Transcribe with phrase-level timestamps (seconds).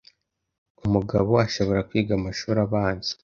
[0.85, 3.11] Umugaboashobora kwiga amashuri abanza,